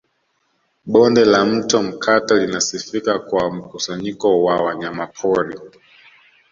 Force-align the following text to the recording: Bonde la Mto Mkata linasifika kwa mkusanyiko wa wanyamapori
Bonde 0.85 1.25
la 1.25 1.45
Mto 1.45 1.83
Mkata 1.83 2.35
linasifika 2.35 3.19
kwa 3.19 3.51
mkusanyiko 3.51 4.43
wa 4.43 4.55
wanyamapori 4.55 5.59